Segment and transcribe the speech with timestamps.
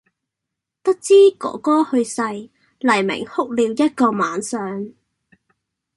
[0.81, 2.23] 得知“哥哥”去世，
[2.79, 4.91] 黎明哭了一個晚上。